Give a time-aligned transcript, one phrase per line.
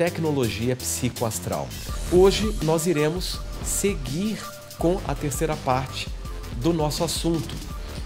[0.00, 1.68] tecnologia psicoastral.
[2.10, 4.38] Hoje nós iremos seguir
[4.78, 6.08] com a terceira parte
[6.56, 7.54] do nosso assunto.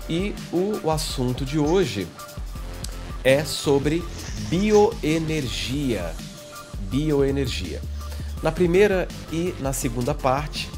[0.09, 2.09] E o, o assunto de hoje
[3.23, 4.03] é sobre
[4.49, 6.13] bioenergia.
[6.91, 7.81] Bioenergia.
[8.43, 10.69] Na primeira e na segunda parte,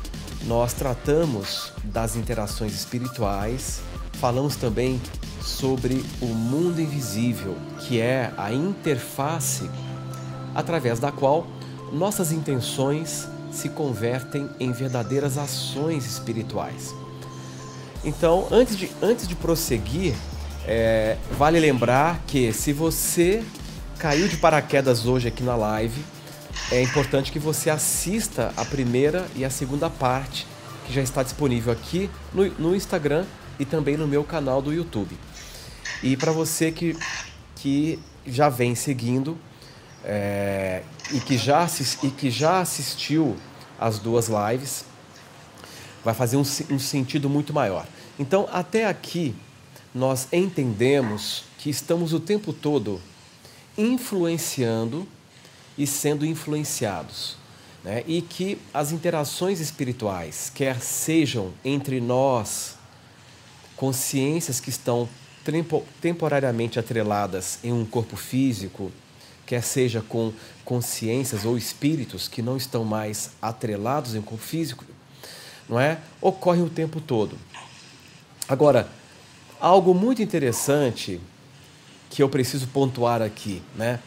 [0.44, 3.80] nós tratamos das interações espirituais,
[4.20, 5.00] falamos também
[5.40, 9.70] sobre o mundo invisível, que é a interface
[10.56, 11.46] através da qual
[11.92, 16.94] nossas intenções se convertem em verdadeiras ações espirituais.
[18.02, 20.14] Então, antes de, antes de prosseguir,
[20.66, 23.44] é, vale lembrar que se você
[23.98, 26.02] caiu de paraquedas hoje aqui na live,
[26.72, 30.46] é importante que você assista a primeira e a segunda parte,
[30.86, 33.24] que já está disponível aqui no, no Instagram
[33.58, 35.16] e também no meu canal do YouTube.
[36.02, 36.96] E para você que,
[37.56, 39.38] que já vem seguindo
[40.06, 41.66] é, e, que já,
[42.02, 43.36] e que já assistiu
[43.78, 44.84] as duas lives,
[46.04, 47.84] vai fazer um, um sentido muito maior.
[48.16, 49.34] Então, até aqui,
[49.92, 53.00] nós entendemos que estamos o tempo todo
[53.76, 55.06] influenciando
[55.76, 57.36] e sendo influenciados.
[57.82, 58.04] Né?
[58.06, 62.76] E que as interações espirituais, quer sejam entre nós,
[63.76, 65.08] consciências que estão
[66.00, 68.90] temporariamente atreladas em um corpo físico,
[69.46, 70.32] quer seja com
[70.64, 74.84] consciências ou espíritos que não estão mais atrelados em corpo físico,
[75.68, 75.98] não é?
[76.20, 77.38] Ocorre o tempo todo.
[78.48, 78.88] Agora,
[79.60, 81.20] algo muito interessante
[82.10, 84.00] que eu preciso pontuar aqui, né?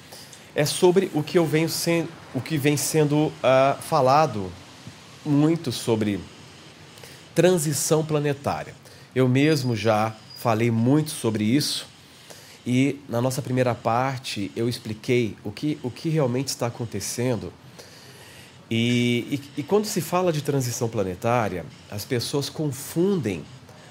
[0.56, 4.52] é sobre o que eu venho sendo, o que vem sendo uh, falado
[5.26, 6.20] muito sobre
[7.34, 8.74] transição planetária.
[9.16, 11.88] Eu mesmo já falei muito sobre isso
[12.66, 17.52] e na nossa primeira parte eu expliquei o que, o que realmente está acontecendo.
[18.70, 23.44] E, e, e quando se fala de transição planetária, as pessoas confundem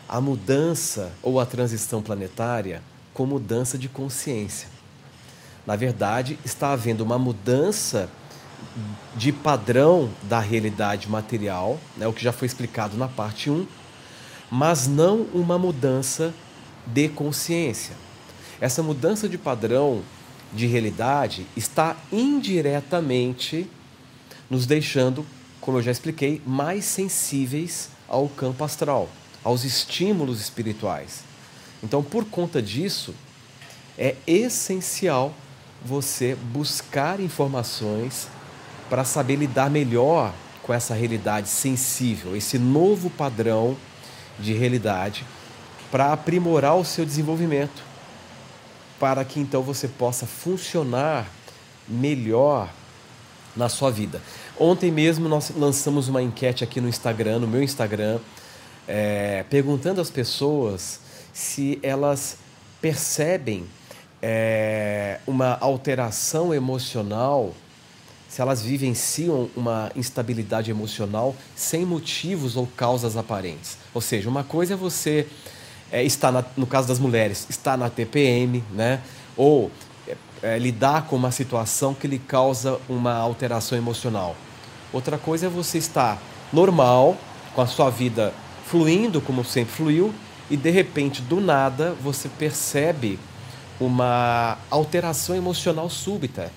[0.09, 4.69] a mudança ou a transição planetária com mudança de consciência.
[5.67, 8.09] Na verdade, está havendo uma mudança
[9.17, 13.67] de padrão da realidade material, né, o que já foi explicado na parte 1,
[14.51, 16.33] mas não uma mudança
[16.87, 17.95] de consciência.
[18.61, 20.03] Essa mudança de padrão
[20.53, 23.69] de realidade está indiretamente
[24.51, 25.25] nos deixando,
[25.61, 29.09] como eu já expliquei, mais sensíveis ao campo astral,
[29.45, 31.23] aos estímulos espirituais.
[31.83, 33.15] Então, por conta disso,
[33.97, 35.33] é essencial
[35.85, 38.29] você buscar informações
[38.89, 43.77] para saber lidar melhor com essa realidade sensível, esse novo padrão
[44.39, 45.25] de realidade,
[45.91, 47.88] para aprimorar o seu desenvolvimento,
[48.99, 51.31] para que então você possa funcionar
[51.89, 52.71] melhor
[53.57, 54.21] na sua vida.
[54.59, 58.19] Ontem mesmo nós lançamos uma enquete aqui no Instagram, no meu Instagram,
[58.87, 61.01] é, perguntando às pessoas
[61.33, 62.39] se elas
[62.81, 63.67] percebem
[64.23, 67.55] é, uma alteração emocional,
[68.29, 73.79] se elas vivenciam uma instabilidade emocional sem motivos ou causas aparentes.
[73.95, 75.27] Ou seja, uma coisa é você
[75.91, 79.01] é, estar, na, no caso das mulheres, estar na TPM, né?
[79.37, 79.71] ou
[80.07, 84.37] é, é, lidar com uma situação que lhe causa uma alteração emocional.
[84.93, 86.21] Outra coisa é você estar
[86.53, 87.17] normal,
[87.55, 88.33] com a sua vida
[88.67, 90.13] fluindo como sempre fluiu,
[90.51, 93.19] e de repente, do nada, você percebe
[93.81, 96.51] uma alteração emocional súbita.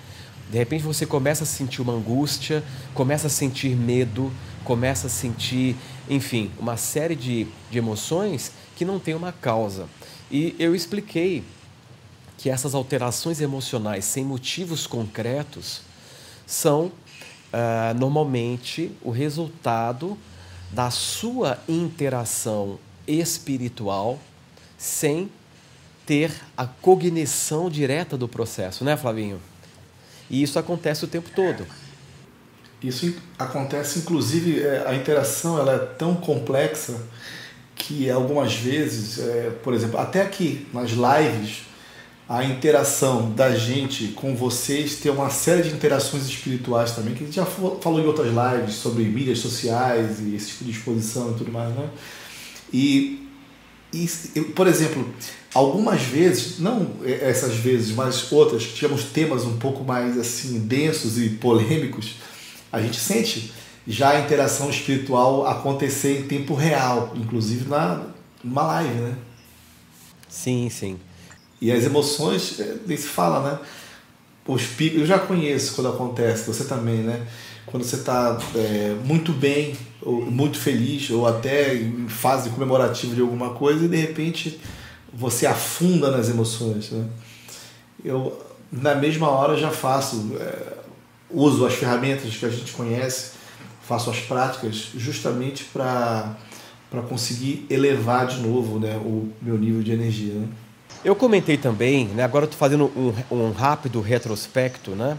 [0.49, 2.63] De repente você começa a sentir uma angústia,
[2.93, 4.31] começa a sentir medo,
[4.63, 5.75] começa a sentir,
[6.09, 9.87] enfim, uma série de, de emoções que não tem uma causa.
[10.31, 11.43] E eu expliquei
[12.35, 15.83] que essas alterações emocionais sem motivos concretos
[16.47, 16.91] são uh,
[17.95, 20.17] normalmente o resultado
[20.71, 24.17] da sua interação espiritual
[24.79, 25.29] sem
[26.03, 29.39] ter a cognição direta do processo, né, Flavinho?
[30.27, 31.67] E isso acontece o tempo todo.
[32.81, 36.99] Isso acontece, inclusive, é, a interação ela é tão complexa
[37.91, 41.63] que algumas vezes, é, por exemplo, até aqui nas lives,
[42.27, 47.25] a interação da gente com vocês tem uma série de interações espirituais também, que a
[47.25, 51.33] gente já falou em outras lives sobre mídias sociais e esse tipo de exposição e
[51.33, 51.89] tudo mais, né?
[52.71, 53.27] E,
[53.91, 54.07] e
[54.55, 55.05] por exemplo,
[55.53, 61.17] algumas vezes, não essas vezes, mas outras, que tínhamos temas um pouco mais assim densos
[61.17, 62.15] e polêmicos,
[62.71, 63.51] a gente sente
[63.87, 68.05] já a interação espiritual acontecer em tempo real, inclusive na
[68.43, 69.15] numa live, né?
[70.27, 70.99] Sim, sim.
[71.61, 73.59] E as emoções, nem se fala, né?
[74.47, 77.25] os picos, eu já conheço quando acontece, você também, né?
[77.65, 83.21] Quando você está é, muito bem, ou muito feliz, ou até em fase comemorativa de
[83.21, 84.59] alguma coisa, e de repente
[85.13, 86.89] você afunda nas emoções.
[86.89, 87.05] Né?
[88.03, 88.37] Eu,
[88.71, 90.73] na mesma hora, já faço, é,
[91.29, 93.33] uso as ferramentas que a gente conhece,
[93.91, 96.37] faço as práticas justamente para
[97.09, 100.33] conseguir elevar de novo né, o meu nível de energia.
[100.33, 100.47] Né?
[101.03, 105.17] Eu comentei também, né, agora estou fazendo um, um rápido retrospecto, né?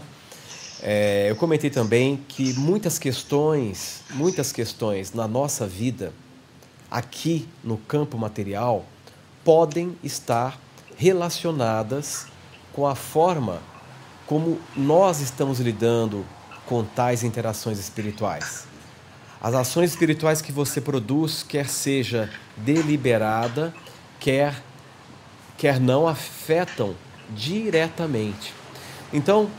[0.81, 6.11] É, eu comentei também que muitas questões, muitas questões na nossa vida,
[6.89, 8.85] aqui no campo material,
[9.43, 10.59] podem estar
[10.97, 12.25] relacionadas
[12.73, 13.61] com a forma
[14.25, 16.25] como nós estamos lidando
[16.65, 18.65] com tais interações espirituais.
[19.41, 23.73] As ações espirituais que você produz, quer seja deliberada,
[24.19, 24.55] quer
[25.57, 26.93] quer não afetam
[27.29, 28.53] diretamente.
[29.13, 29.49] Então,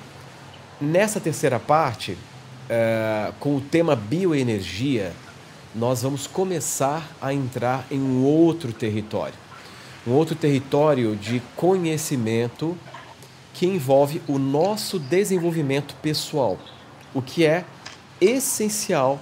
[0.81, 2.17] nessa terceira parte,
[2.69, 5.13] é, com o tema bioenergia,
[5.75, 9.35] nós vamos começar a entrar em um outro território.
[10.07, 12.77] Um outro território de conhecimento
[13.55, 16.59] que envolve o nosso desenvolvimento pessoal,
[17.15, 17.65] o que é
[18.21, 19.21] essencial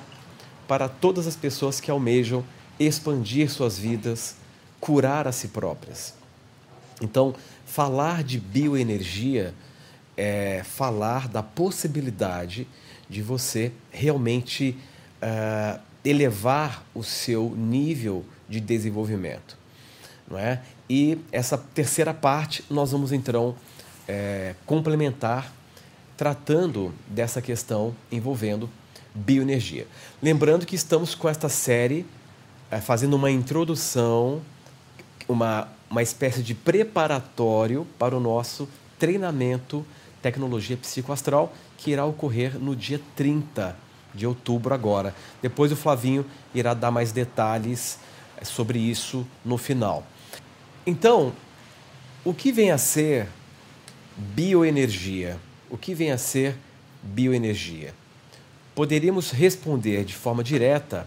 [0.67, 2.45] para todas as pessoas que almejam
[2.79, 4.37] expandir suas vidas,
[4.81, 6.15] curar a si próprias.
[7.01, 7.35] Então,
[7.67, 9.55] falar de bioenergia
[10.17, 12.67] é falar da possibilidade
[13.09, 14.77] de você realmente
[15.23, 19.57] uh, elevar o seu nível de desenvolvimento.
[20.29, 20.63] Não é?
[20.89, 23.55] E essa terceira parte nós vamos então
[24.07, 25.53] é, complementar
[26.23, 28.71] tratando dessa questão envolvendo
[29.13, 29.89] bioenergia.
[30.23, 32.07] Lembrando que estamos com esta série
[32.71, 34.41] é, fazendo uma introdução,
[35.29, 38.69] uma uma espécie de preparatório para o nosso
[39.01, 39.85] treinamento
[40.23, 43.77] Tecnologia Psicoastral, que irá ocorrer no dia 30
[44.15, 45.13] de outubro agora.
[45.43, 46.25] Depois o Flavinho
[46.55, 47.99] irá dar mais detalhes
[48.39, 50.07] eh, sobre isso no final.
[50.87, 51.33] Então,
[52.25, 53.29] o que vem a ser
[54.17, 55.37] bioenergia?
[55.73, 56.55] O que vem a ser
[57.03, 57.95] bioenergia?
[58.75, 61.07] Poderíamos responder de forma direta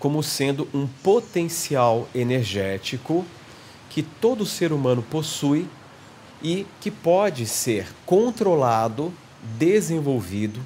[0.00, 3.24] como sendo um potencial energético
[3.88, 5.68] que todo ser humano possui
[6.42, 9.14] e que pode ser controlado,
[9.56, 10.60] desenvolvido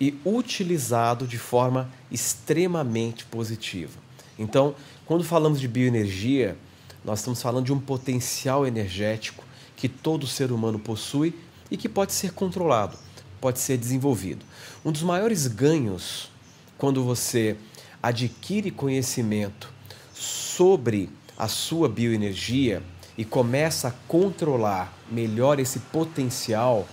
[0.00, 4.00] e utilizado de forma extremamente positiva.
[4.38, 4.74] Então,
[5.04, 6.56] quando falamos de bioenergia,
[7.04, 9.44] nós estamos falando de um potencial energético
[9.76, 11.34] que todo ser humano possui
[11.74, 12.96] e que pode ser controlado,
[13.40, 14.46] pode ser desenvolvido.
[14.84, 16.30] Um dos maiores ganhos
[16.78, 17.56] quando você
[18.00, 19.72] adquire conhecimento
[20.12, 22.80] sobre a sua bioenergia
[23.18, 26.86] e começa a controlar melhor esse potencial,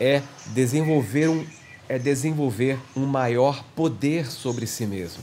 [0.00, 0.22] é
[0.54, 1.46] desenvolver um,
[1.86, 5.22] é desenvolver um maior poder sobre si mesmo.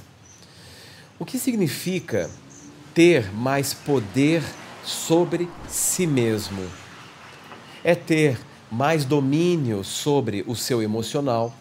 [1.18, 2.30] O que significa
[2.94, 4.44] ter mais poder
[4.84, 6.70] sobre si mesmo?
[7.84, 8.38] É ter
[8.72, 11.56] mais domínio sobre o seu emocional,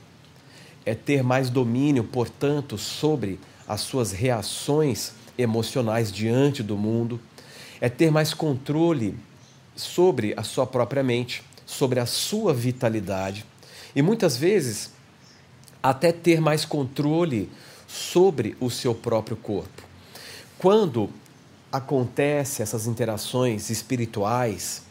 [0.85, 7.21] é ter mais domínio, portanto, sobre as suas reações emocionais diante do mundo,
[7.81, 9.17] é ter mais controle
[9.75, 13.45] sobre a sua própria mente, sobre a sua vitalidade
[13.95, 14.93] e muitas vezes
[15.83, 17.51] até ter mais controle
[17.87, 19.83] sobre o seu próprio corpo.
[20.59, 21.11] Quando
[21.71, 24.83] acontece essas interações espirituais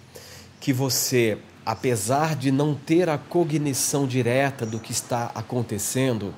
[0.60, 6.34] que você, apesar de não ter a cognição direta do que está acontecendo,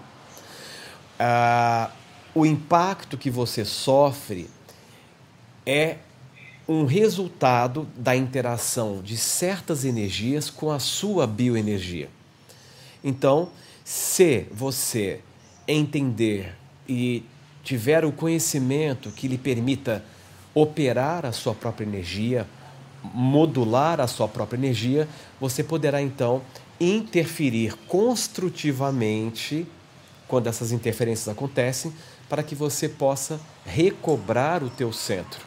[1.19, 1.89] ah,
[2.33, 4.49] o impacto que você sofre
[5.65, 5.97] é
[6.67, 12.09] um resultado da interação de certas energias com a sua bioenergia.
[13.03, 13.49] Então,
[13.83, 15.21] se você
[15.67, 16.55] entender
[16.89, 17.23] e
[17.63, 20.03] tiver o conhecimento que lhe permita
[20.53, 22.47] operar a sua própria energia,
[23.13, 25.07] modular a sua própria energia,
[25.39, 26.41] você poderá então
[26.79, 29.65] interferir construtivamente
[30.27, 31.93] quando essas interferências acontecem
[32.27, 35.45] para que você possa recobrar o teu centro.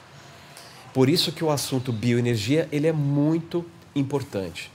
[0.94, 4.70] Por isso que o assunto bioenergia ele é muito importante.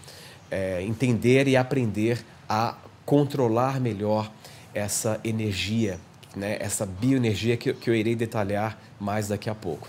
[0.52, 2.76] É, entender e aprender a
[3.06, 4.32] controlar melhor
[4.74, 6.00] essa energia,
[6.36, 6.58] né?
[6.60, 9.88] essa bioenergia que, que eu irei detalhar mais daqui a pouco.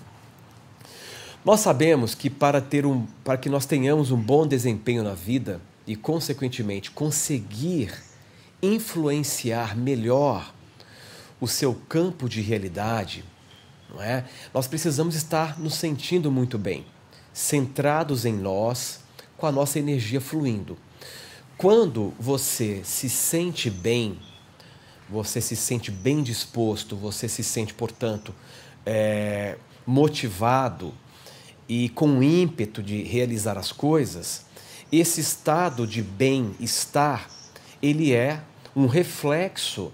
[1.45, 5.61] Nós sabemos que para, ter um, para que nós tenhamos um bom desempenho na vida
[5.87, 7.93] e, consequentemente, conseguir
[8.63, 10.55] influenciar melhor
[11.39, 13.23] o seu campo de realidade,
[13.91, 14.25] não é?
[14.55, 16.87] Nós precisamos estar nos sentindo muito bem,
[17.31, 19.01] centrados em nós,
[19.37, 20.79] com a nossa energia fluindo.
[21.59, 24.19] quando você se sente bem,
[25.11, 28.35] você se sente bem disposto, você se sente, portanto,
[28.87, 30.95] é, motivado
[31.69, 34.45] e com ímpeto de realizar as coisas,
[34.93, 37.29] esse estado de bem-estar,
[37.83, 38.41] ele é
[38.77, 39.93] um reflexo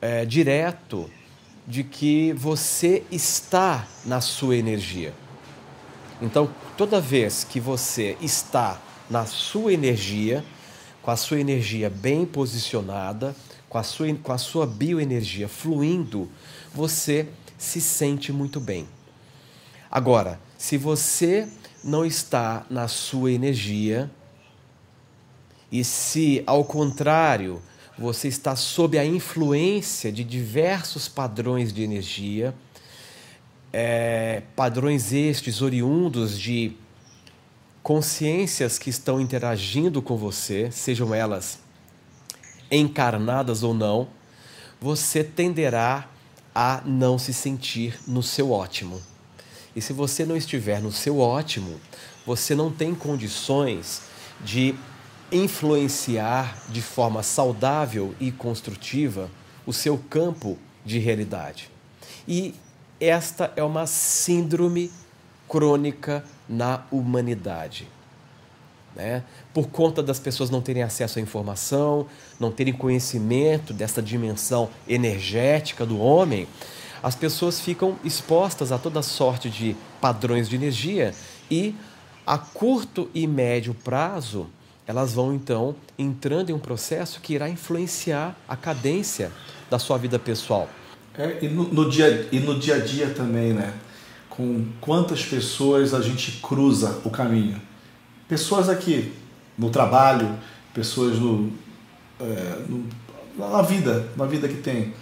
[0.00, 1.10] é, direto
[1.66, 5.14] de que você está na sua energia.
[6.20, 8.80] Então, toda vez que você está
[9.10, 10.44] na sua energia,
[11.02, 13.34] com a sua energia bem posicionada,
[13.68, 16.30] com a sua, com a sua bioenergia fluindo,
[16.72, 17.28] você
[17.58, 18.88] se sente muito bem.
[19.90, 21.48] Agora, se você
[21.82, 24.08] não está na sua energia,
[25.72, 27.60] e se, ao contrário,
[27.98, 32.54] você está sob a influência de diversos padrões de energia,
[33.72, 36.76] é, padrões estes oriundos de
[37.82, 41.58] consciências que estão interagindo com você, sejam elas
[42.70, 44.06] encarnadas ou não,
[44.80, 46.08] você tenderá
[46.54, 49.02] a não se sentir no seu ótimo.
[49.74, 51.80] E se você não estiver no seu ótimo,
[52.26, 54.02] você não tem condições
[54.40, 54.74] de
[55.30, 59.30] influenciar de forma saudável e construtiva
[59.66, 61.70] o seu campo de realidade.
[62.28, 62.54] E
[63.00, 64.90] esta é uma síndrome
[65.48, 67.88] crônica na humanidade.
[68.94, 69.24] Né?
[69.54, 72.06] Por conta das pessoas não terem acesso à informação,
[72.38, 76.46] não terem conhecimento dessa dimensão energética do homem,
[77.02, 81.14] as pessoas ficam expostas a toda sorte de padrões de energia
[81.50, 81.74] e,
[82.26, 84.46] a curto e médio prazo,
[84.86, 89.32] elas vão então entrando em um processo que irá influenciar a cadência
[89.70, 90.68] da sua vida pessoal.
[91.16, 93.74] É, e, no, no, dia, e no dia a dia também, né?
[94.30, 97.60] Com quantas pessoas a gente cruza o caminho
[98.32, 99.12] pessoas aqui
[99.58, 100.38] no trabalho,
[100.72, 101.52] pessoas no,
[102.18, 102.86] é, no,
[103.36, 104.94] na vida, na vida que tem.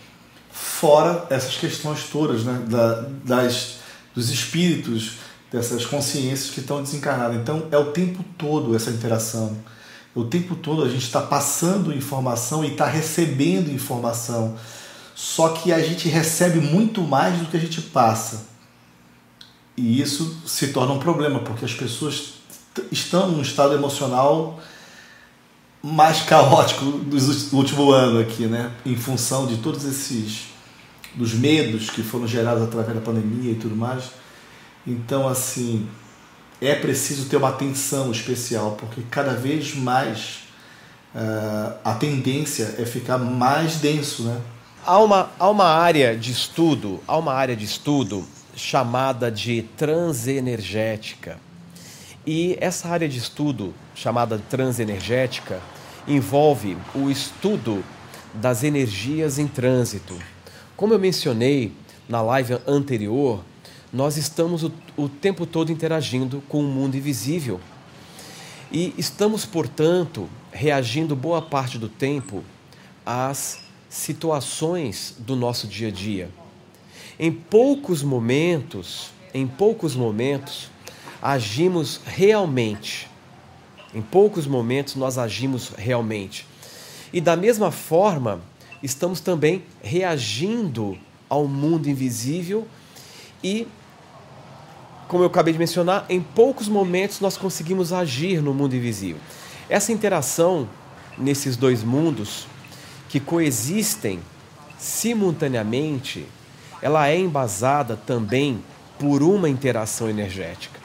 [0.52, 3.76] Fora essas questões todas, né, da, das,
[4.14, 5.12] dos espíritos,
[5.50, 7.36] dessas consciências que estão desencarnadas.
[7.36, 9.56] Então é o tempo todo essa interação.
[10.14, 14.56] O tempo todo a gente está passando informação e está recebendo informação.
[15.14, 18.48] Só que a gente recebe muito mais do que a gente passa.
[19.76, 22.34] E isso se torna um problema, porque as pessoas
[22.90, 24.60] estão num estado emocional
[25.82, 28.70] mais caótico do último ano aqui, né?
[28.84, 30.48] Em função de todos esses
[31.14, 34.10] dos medos que foram gerados através da pandemia e tudo mais.
[34.86, 35.88] Então, assim,
[36.60, 40.40] é preciso ter uma atenção especial, porque cada vez mais
[41.14, 44.40] uh, a tendência é ficar mais denso, né?
[44.86, 51.38] Há uma, há uma área de estudo, há uma área de estudo chamada de transenergética
[52.32, 55.60] e essa área de estudo, chamada transenergética,
[56.06, 57.82] envolve o estudo
[58.32, 60.16] das energias em trânsito.
[60.76, 61.72] Como eu mencionei
[62.08, 63.40] na live anterior,
[63.92, 67.60] nós estamos o, o tempo todo interagindo com o mundo invisível.
[68.70, 72.44] E estamos, portanto, reagindo boa parte do tempo
[73.04, 73.58] às
[73.88, 76.30] situações do nosso dia a dia.
[77.18, 80.70] Em poucos momentos, em poucos momentos,
[81.22, 83.08] agimos realmente.
[83.94, 86.46] Em poucos momentos nós agimos realmente.
[87.12, 88.40] E da mesma forma,
[88.82, 90.96] estamos também reagindo
[91.28, 92.66] ao mundo invisível
[93.42, 93.66] e,
[95.08, 99.20] como eu acabei de mencionar, em poucos momentos nós conseguimos agir no mundo invisível.
[99.68, 100.68] Essa interação
[101.18, 102.46] nesses dois mundos
[103.08, 104.20] que coexistem
[104.78, 106.26] simultaneamente,
[106.80, 108.62] ela é embasada também
[108.98, 110.79] por uma interação energética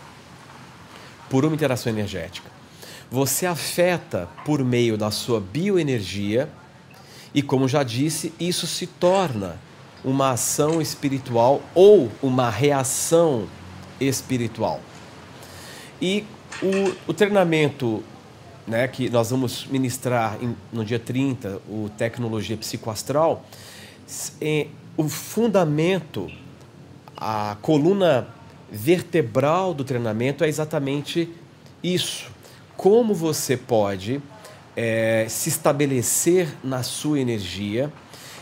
[1.35, 2.49] por uma interação energética.
[3.11, 6.47] Você afeta por meio da sua bioenergia
[7.33, 9.59] e, como já disse, isso se torna
[10.01, 13.49] uma ação espiritual ou uma reação
[13.99, 14.79] espiritual.
[16.01, 16.23] E
[16.63, 18.01] o, o treinamento
[18.65, 23.45] né, que nós vamos ministrar em, no dia 30, o Tecnologia Psicoastral,
[24.39, 26.31] é, o fundamento,
[27.17, 28.25] a coluna
[28.71, 31.29] vertebral do treinamento é exatamente
[31.83, 32.31] isso.
[32.75, 34.21] Como você pode
[34.75, 37.91] é, se estabelecer na sua energia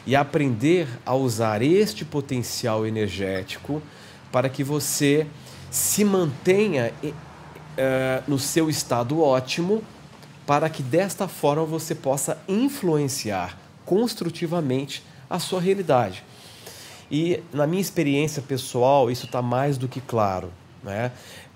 [0.06, 3.82] e aprender a usar este potencial energético
[4.32, 5.28] para que você
[5.70, 6.92] se mantenha
[7.78, 9.84] é, no seu estado ótimo,
[10.46, 16.24] para que desta forma você possa influenciar construtivamente a sua realidade.
[17.16, 20.52] E na minha experiência pessoal, isso está mais do que claro.
[20.82, 21.12] Né?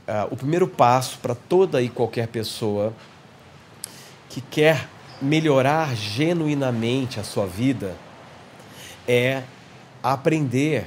[0.07, 2.93] Uh, o primeiro passo para toda e qualquer pessoa
[4.29, 4.87] que quer
[5.19, 7.95] melhorar genuinamente a sua vida
[9.07, 9.41] é
[10.03, 10.85] aprender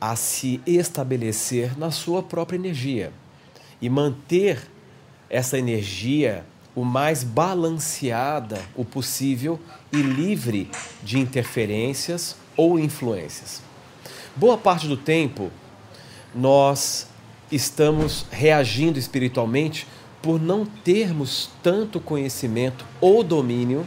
[0.00, 3.12] a se estabelecer na sua própria energia
[3.80, 4.62] e manter
[5.28, 9.58] essa energia o mais balanceada o possível
[9.92, 10.70] e livre
[11.02, 13.71] de interferências ou influências.
[14.34, 15.50] Boa parte do tempo
[16.34, 17.06] nós
[17.50, 19.86] estamos reagindo espiritualmente
[20.22, 23.86] por não termos tanto conhecimento ou domínio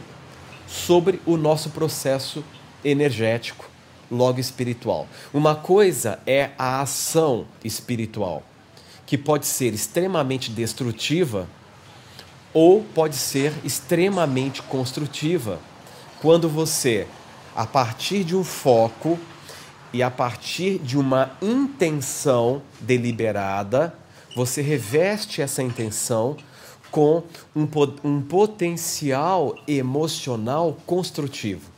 [0.68, 2.44] sobre o nosso processo
[2.84, 3.68] energético,
[4.08, 5.08] logo espiritual.
[5.34, 8.44] Uma coisa é a ação espiritual,
[9.04, 11.48] que pode ser extremamente destrutiva
[12.54, 15.58] ou pode ser extremamente construtiva.
[16.22, 17.08] Quando você,
[17.54, 19.18] a partir de um foco
[19.96, 23.94] e a partir de uma intenção deliberada,
[24.36, 26.36] você reveste essa intenção
[26.90, 27.22] com
[27.56, 27.66] um,
[28.04, 31.70] um potencial emocional construtivo.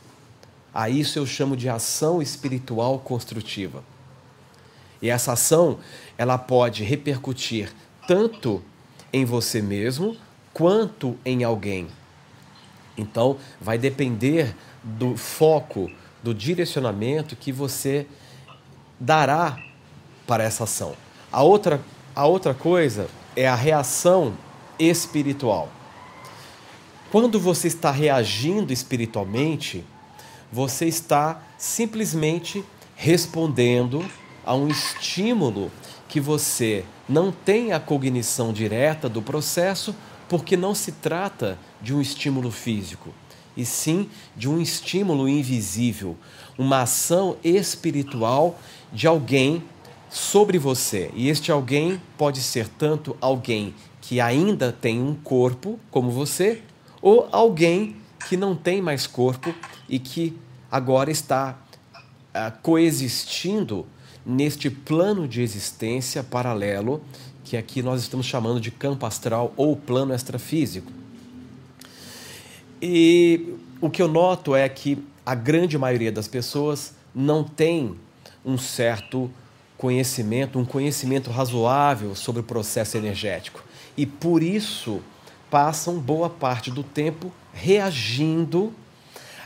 [0.73, 3.85] A isso eu chamo de ação espiritual construtiva.
[5.01, 5.79] E essa ação,
[6.17, 7.71] ela pode repercutir
[8.05, 8.61] tanto
[9.13, 10.17] em você mesmo
[10.53, 11.87] quanto em alguém.
[12.97, 15.89] Então, vai depender do foco,
[16.23, 18.05] do direcionamento que você
[18.99, 19.57] dará
[20.27, 20.93] para essa ação.
[21.31, 21.81] A outra
[22.15, 24.33] a outra coisa é a reação
[24.77, 25.69] espiritual.
[27.11, 29.85] Quando você está reagindo espiritualmente,
[30.51, 32.61] você está simplesmente
[32.95, 34.05] respondendo
[34.45, 35.71] a um estímulo
[36.09, 39.95] que você não tem a cognição direta do processo,
[40.27, 43.13] porque não se trata de um estímulo físico,
[43.59, 46.15] e sim de um estímulo invisível,
[46.57, 48.57] uma ação espiritual
[48.91, 49.61] de alguém
[50.09, 51.11] sobre você.
[51.13, 56.61] E este alguém pode ser tanto alguém que ainda tem um corpo, como você,
[57.01, 57.97] ou alguém
[58.27, 59.53] que não tem mais corpo
[59.87, 60.35] e que
[60.71, 61.59] agora está
[61.93, 63.85] uh, coexistindo
[64.25, 67.01] neste plano de existência paralelo
[67.43, 70.98] que aqui nós estamos chamando de campo astral ou plano extrafísico.
[72.81, 77.95] E o que eu noto é que a grande maioria das pessoas não tem
[78.45, 79.29] um certo
[79.77, 83.63] conhecimento, um conhecimento razoável sobre o processo energético.
[83.95, 85.01] E por isso
[85.49, 88.73] passam boa parte do tempo reagindo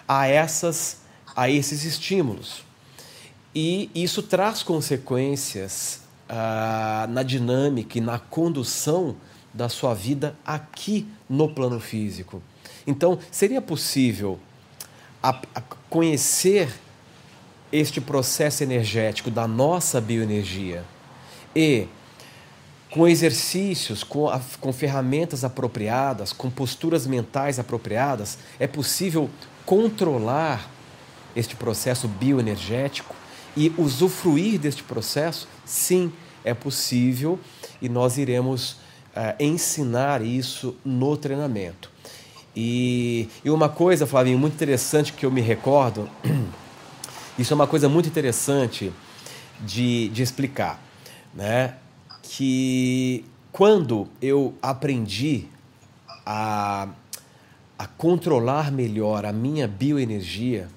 [0.07, 1.01] a essas
[1.35, 2.63] a esses estímulos.
[3.55, 9.15] E isso traz consequências ah, na dinâmica e na condução
[9.53, 12.41] da sua vida aqui no plano físico.
[12.85, 14.39] Então, seria possível
[15.21, 16.69] a, a conhecer
[17.71, 20.83] este processo energético da nossa bioenergia
[21.55, 21.87] e
[22.91, 29.27] com exercícios, com, com ferramentas apropriadas, com posturas mentais apropriadas, é possível
[29.65, 30.69] controlar
[31.35, 33.15] este processo bioenergético
[33.57, 35.47] e usufruir deste processo?
[35.65, 37.39] Sim, é possível
[37.81, 41.92] e nós iremos uh, ensinar isso no treinamento.
[42.55, 46.09] E, e uma coisa, Flavinho, muito interessante que eu me recordo
[47.37, 48.93] Isso é uma coisa muito interessante
[49.59, 50.79] de, de explicar,
[51.33, 51.75] né?
[52.21, 55.47] Que quando eu aprendi
[56.23, 56.87] a,
[57.77, 60.69] a controlar melhor a minha bioenergia,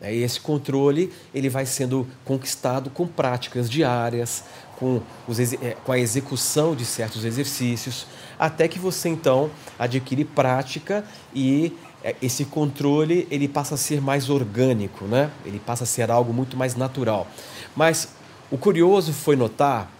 [0.00, 4.42] né, esse controle ele vai sendo conquistado com práticas diárias,
[4.76, 8.08] com, os, é, com a execução de certos exercícios,
[8.40, 14.30] até que você então adquire prática e é, esse controle ele passa a ser mais
[14.30, 15.30] orgânico, né?
[15.44, 17.28] Ele passa a ser algo muito mais natural.
[17.76, 18.08] Mas
[18.50, 19.92] o curioso foi notar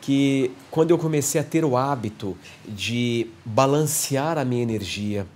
[0.00, 2.34] que quando eu comecei a ter o hábito
[2.66, 5.26] de balancear a minha energia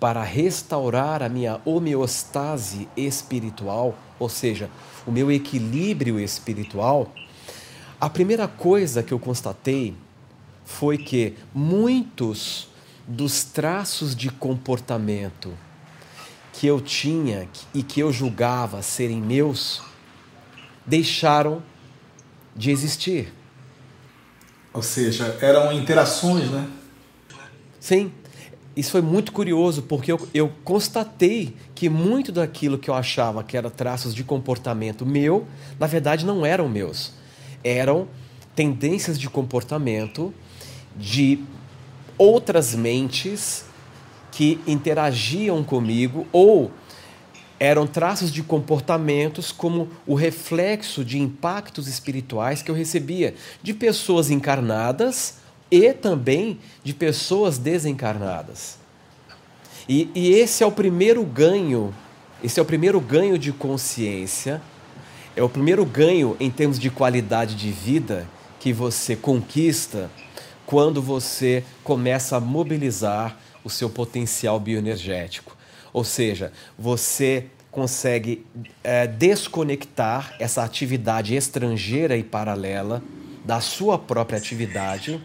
[0.00, 4.70] para restaurar a minha homeostase espiritual, ou seja,
[5.06, 7.12] o meu equilíbrio espiritual,
[8.00, 9.94] a primeira coisa que eu constatei
[10.68, 12.68] foi que muitos
[13.06, 15.56] dos traços de comportamento
[16.52, 19.80] que eu tinha e que eu julgava serem meus
[20.84, 21.62] deixaram
[22.54, 23.32] de existir.
[24.70, 26.68] Ou seja, eram interações, né?
[27.80, 28.12] Sim.
[28.76, 33.56] Isso foi muito curioso, porque eu, eu constatei que muito daquilo que eu achava que
[33.56, 35.46] era traços de comportamento meu,
[35.80, 37.14] na verdade não eram meus.
[37.64, 38.06] Eram
[38.54, 40.32] tendências de comportamento
[40.96, 41.40] de
[42.16, 43.64] outras mentes
[44.32, 46.70] que interagiam comigo ou
[47.60, 54.30] eram traços de comportamentos como o reflexo de impactos espirituais que eu recebia de pessoas
[54.30, 55.38] encarnadas
[55.70, 58.78] e também de pessoas desencarnadas.
[59.88, 61.94] E, e esse é o primeiro ganho,
[62.42, 64.62] esse é o primeiro ganho de consciência,
[65.34, 68.26] é o primeiro ganho em termos de qualidade de vida
[68.60, 70.10] que você conquista
[70.68, 75.56] quando você começa a mobilizar o seu potencial bioenergético.
[75.94, 78.44] Ou seja, você consegue
[78.84, 83.02] é, desconectar essa atividade estrangeira e paralela
[83.46, 85.18] da sua própria atividade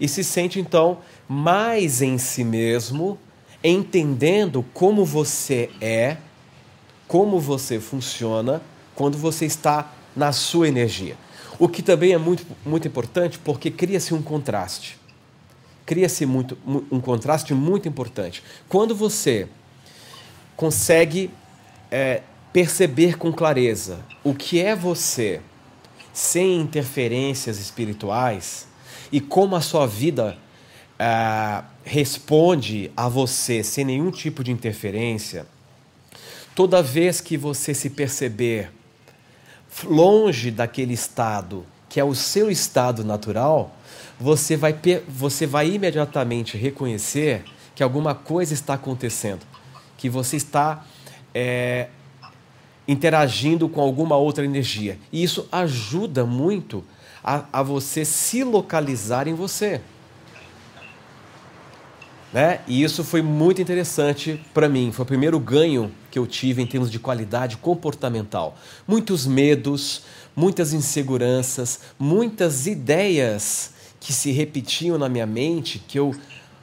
[0.00, 3.18] e se sente então mais em si mesmo,
[3.62, 6.16] entendendo como você é,
[7.06, 8.62] como você funciona
[8.94, 11.25] quando você está na sua energia.
[11.58, 14.98] O que também é muito, muito importante porque cria-se um contraste.
[15.84, 16.58] Cria-se muito,
[16.90, 18.42] um contraste muito importante.
[18.68, 19.48] Quando você
[20.56, 21.30] consegue
[21.90, 25.40] é, perceber com clareza o que é você,
[26.12, 28.66] sem interferências espirituais,
[29.12, 30.36] e como a sua vida
[30.98, 35.46] é, responde a você sem nenhum tipo de interferência,
[36.54, 38.72] toda vez que você se perceber
[39.84, 43.74] longe daquele estado que é o seu estado natural,
[44.20, 47.42] você vai, você vai imediatamente reconhecer
[47.74, 49.40] que alguma coisa está acontecendo,
[49.96, 50.84] que você está
[51.34, 51.88] é,
[52.86, 54.98] interagindo com alguma outra energia.
[55.12, 56.84] E isso ajuda muito
[57.24, 59.80] a, a você se localizar em você.
[62.36, 62.60] Né?
[62.68, 64.92] E isso foi muito interessante para mim.
[64.92, 68.58] Foi o primeiro ganho que eu tive em termos de qualidade comportamental.
[68.86, 70.02] Muitos medos,
[70.36, 76.14] muitas inseguranças, muitas ideias que se repetiam na minha mente, que eu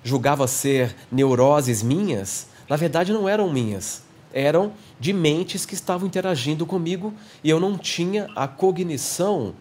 [0.04, 4.04] julgava ser neuroses minhas, na verdade não eram minhas.
[4.32, 9.56] Eram de mentes que estavam interagindo comigo e eu não tinha a cognição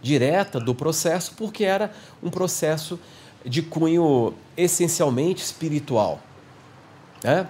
[0.00, 1.90] direta do processo, porque era
[2.22, 3.00] um processo
[3.46, 6.20] de cunho essencialmente espiritual.
[7.22, 7.46] Né?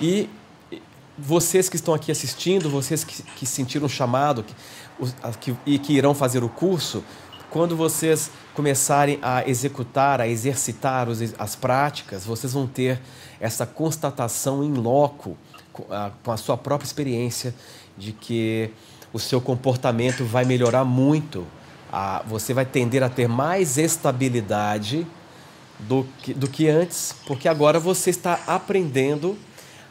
[0.00, 0.28] E
[1.18, 4.54] vocês que estão aqui assistindo, vocês que, que sentiram o chamado que,
[5.40, 7.04] que, e que irão fazer o curso,
[7.50, 13.00] quando vocês começarem a executar, a exercitar os, as práticas, vocês vão ter
[13.40, 15.36] essa constatação em loco,
[15.72, 17.54] com a, com a sua própria experiência,
[17.96, 18.70] de que
[19.12, 21.46] o seu comportamento vai melhorar muito.
[21.98, 25.06] A, você vai tender a ter mais estabilidade
[25.78, 29.38] do que, do que antes, porque agora você está aprendendo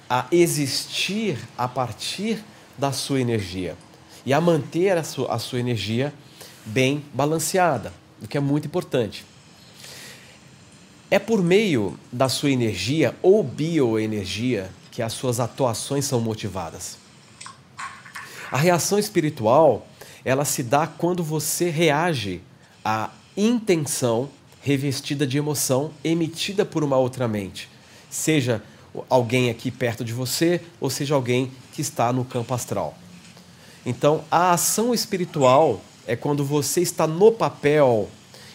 [0.07, 2.43] a existir a partir
[2.77, 3.75] da sua energia
[4.23, 6.13] e a manter a sua, a sua energia
[6.63, 7.91] bem balanceada,
[8.21, 9.25] o que é muito importante.
[11.09, 16.99] É por meio da sua energia ou bioenergia que as suas atuações são motivadas.
[18.51, 19.87] A reação espiritual,
[20.25, 22.41] ela se dá quando você reage
[22.83, 24.27] à intenção
[24.61, 27.69] revestida de emoção emitida por uma outra mente,
[28.09, 28.63] seja
[29.07, 32.97] alguém aqui perto de você ou seja alguém que está no campo astral.
[33.85, 38.09] Então, a ação espiritual é quando você está no papel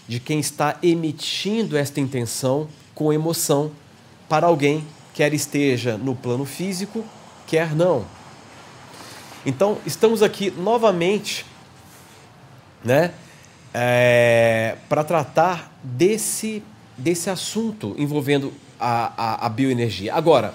[0.08, 3.70] de quem está emitindo esta intenção com emoção
[4.28, 7.04] para alguém, quer esteja no plano físico,
[7.46, 8.04] quer não.
[9.46, 11.46] Então, estamos aqui novamente
[12.84, 13.12] né,
[13.72, 16.62] é, para tratar desse,
[16.96, 20.14] desse assunto envolvendo a, a, a bioenergia.
[20.14, 20.54] Agora,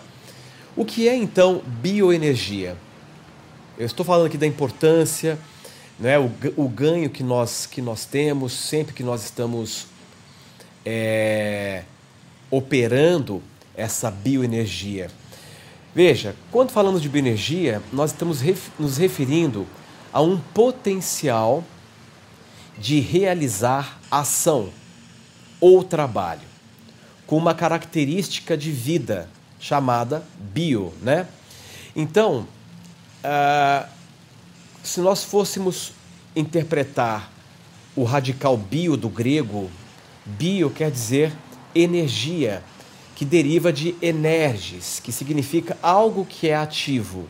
[0.75, 2.75] o que é então bioenergia?
[3.77, 5.37] Eu estou falando aqui da importância,
[5.99, 9.87] né, o, o ganho que nós, que nós temos sempre que nós estamos
[10.85, 11.83] é,
[12.49, 13.41] operando
[13.75, 15.09] essa bioenergia.
[15.93, 19.65] Veja, quando falamos de bioenergia, nós estamos ref nos referindo
[20.11, 21.63] a um potencial
[22.77, 24.69] de realizar ação
[25.59, 26.55] ou trabalho
[27.25, 31.27] com uma característica de vida chamada bio, né?
[31.95, 32.47] Então,
[33.23, 33.89] uh,
[34.83, 35.91] se nós fôssemos
[36.35, 37.31] interpretar
[37.95, 39.71] o radical bio do grego,
[40.25, 41.33] bio quer dizer
[41.73, 42.61] energia,
[43.15, 47.27] que deriva de energis, que significa algo que é ativo,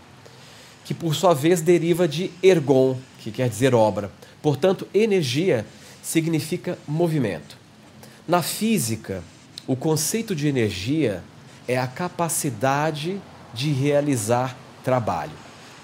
[0.84, 4.12] que por sua vez deriva de ergon, que quer dizer obra.
[4.45, 5.65] Portanto, energia
[6.03, 7.58] significa movimento.
[8.27, 9.23] Na física,
[9.65, 11.23] o conceito de energia
[11.67, 13.19] é a capacidade
[13.55, 15.31] de realizar trabalho.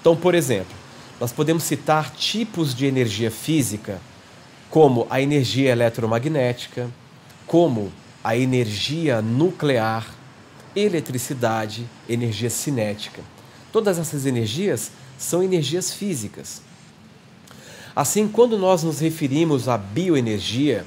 [0.00, 0.72] Então, por exemplo,
[1.18, 4.00] nós podemos citar tipos de energia física,
[4.70, 6.88] como a energia eletromagnética,
[7.48, 10.06] como a energia nuclear,
[10.76, 13.22] eletricidade, energia cinética.
[13.72, 16.62] Todas essas energias são energias físicas.
[17.94, 20.86] Assim, quando nós nos referimos à bioenergia,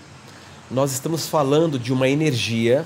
[0.72, 2.86] nós estamos falando de uma energia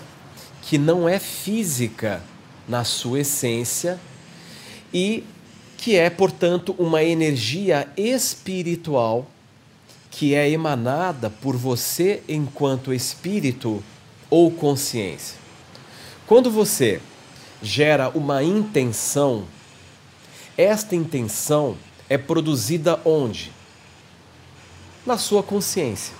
[0.61, 2.21] que não é física
[2.67, 3.97] na sua essência
[4.93, 5.23] e
[5.77, 9.25] que é, portanto, uma energia espiritual
[10.11, 13.81] que é emanada por você enquanto espírito
[14.29, 15.37] ou consciência.
[16.27, 17.01] Quando você
[17.61, 19.45] gera uma intenção,
[20.57, 21.77] esta intenção
[22.09, 23.53] é produzida onde?
[25.05, 26.13] Na sua consciência.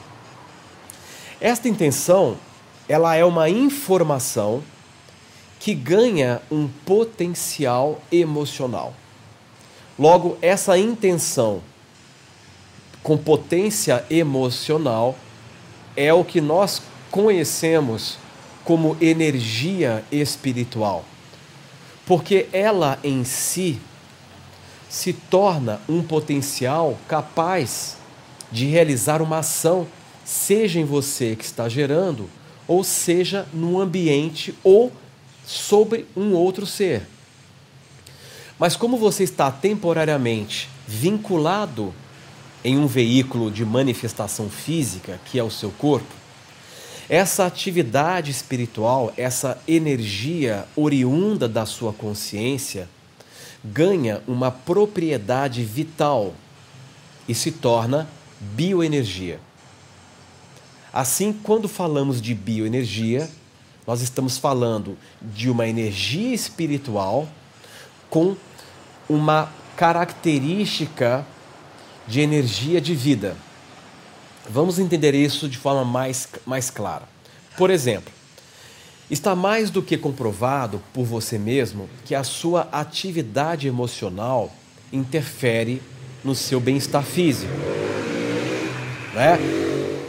[1.41, 2.37] Esta intenção,
[2.87, 4.63] ela é uma informação
[5.59, 8.93] que ganha um potencial emocional.
[9.97, 11.61] Logo, essa intenção
[13.03, 15.15] com potência emocional
[15.95, 18.17] é o que nós conhecemos
[18.63, 21.03] como energia espiritual.
[22.05, 23.79] Porque ela em si
[24.89, 27.98] se torna um potencial capaz
[28.51, 29.87] de realizar uma ação,
[30.25, 32.29] seja em você que está gerando,
[32.67, 34.91] ou seja no ambiente ou
[35.45, 37.07] sobre um outro ser.
[38.59, 41.93] Mas como você está temporariamente vinculado
[42.63, 46.13] em um veículo de manifestação física, que é o seu corpo,
[47.09, 52.87] essa atividade espiritual, essa energia oriunda da sua consciência,
[53.63, 56.35] ganha uma propriedade vital
[57.27, 58.07] e se torna
[58.39, 59.39] bioenergia.
[60.91, 63.29] Assim, quando falamos de bioenergia,
[63.85, 67.27] nós estamos falando de uma energia espiritual
[68.09, 68.35] com
[69.07, 71.25] uma característica
[72.07, 73.35] de energia de vida.
[74.49, 77.07] Vamos entender isso de forma mais, mais clara.
[77.55, 78.11] Por exemplo,
[79.09, 84.51] está mais do que comprovado por você mesmo que a sua atividade emocional
[84.91, 85.81] interfere
[86.23, 87.51] no seu bem-estar físico.
[89.13, 89.37] Né?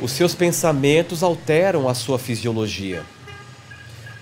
[0.00, 3.02] Os seus pensamentos alteram a sua fisiologia.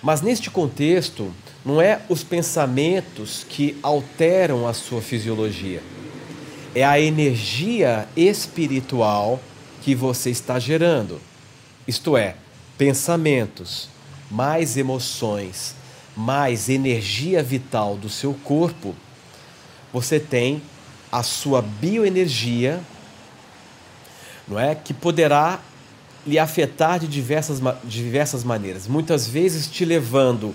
[0.02, 1.32] Mas neste contexto,
[1.64, 5.82] não é os pensamentos que alteram a sua fisiologia.
[6.74, 9.40] É a energia espiritual
[9.82, 11.20] que você está gerando.
[11.86, 12.36] Isto é,
[12.76, 13.88] pensamentos,
[14.30, 15.74] mais emoções,
[16.16, 18.94] mais energia vital do seu corpo,
[19.92, 20.60] você tem
[21.10, 22.80] a sua bioenergia,
[24.48, 25.60] não é, que poderá
[26.26, 30.54] lhe afetar de diversas, de diversas maneiras, muitas vezes te levando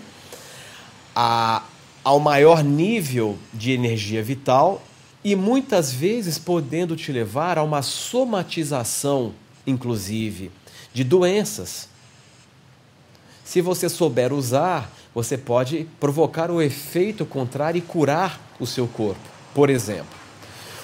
[1.16, 1.64] a,
[2.04, 4.82] ao maior nível de energia vital
[5.24, 9.34] e muitas vezes podendo te levar a uma somatização,
[9.66, 10.52] inclusive,
[10.94, 11.88] de doenças.
[13.44, 19.22] Se você souber usar, você pode provocar o efeito contrário e curar o seu corpo,
[19.54, 20.18] por exemplo.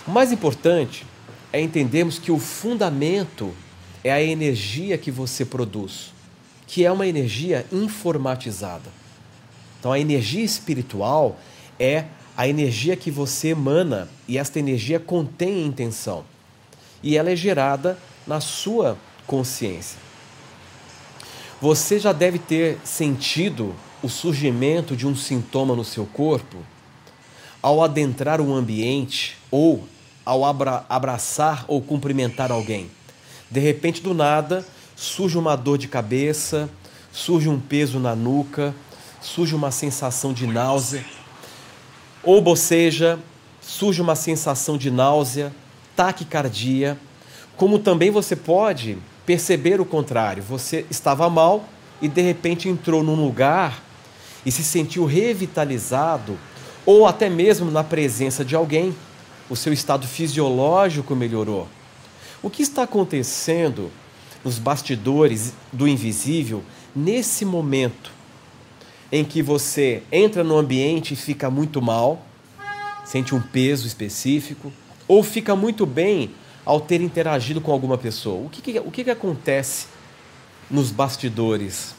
[0.08, 1.06] O mais importante
[1.52, 3.54] é entendermos que o fundamento
[4.04, 6.14] é a energia que você produz,
[6.68, 8.90] que é uma energia informatizada.
[9.80, 11.40] Então, a energia espiritual
[11.80, 16.24] é a energia que você emana e esta energia contém intenção.
[17.02, 19.98] E ela é gerada na sua consciência.
[21.62, 26.58] Você já deve ter sentido o surgimento de um sintoma no seu corpo
[27.62, 29.86] ao adentrar um ambiente ou
[30.30, 32.88] ao abra abraçar ou cumprimentar alguém.
[33.50, 34.64] De repente, do nada,
[34.96, 36.70] surge uma dor de cabeça,
[37.12, 38.76] surge um peso na nuca,
[39.20, 41.04] surge uma sensação de náusea,
[42.22, 43.18] ou boceja,
[43.60, 45.52] surge uma sensação de náusea,
[45.96, 46.96] taquicardia,
[47.58, 50.44] como também você pode perceber o contrário.
[50.44, 51.66] Você estava mal
[52.00, 53.82] e de repente entrou num lugar
[54.46, 56.38] e se sentiu revitalizado,
[56.86, 58.96] ou até mesmo na presença de alguém,
[59.50, 61.68] o seu estado fisiológico melhorou.
[62.42, 63.92] O que está acontecendo
[64.44, 66.64] nos bastidores do invisível
[66.96, 68.12] nesse momento
[69.12, 72.26] em que você entra no ambiente e fica muito mal,
[73.04, 74.72] sente um peso específico,
[75.08, 76.32] ou fica muito bem
[76.64, 78.46] ao ter interagido com alguma pessoa?
[78.46, 79.88] O que, que o que, que acontece
[80.70, 81.96] nos bastidores?